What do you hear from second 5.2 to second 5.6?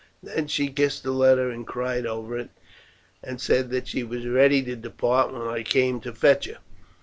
when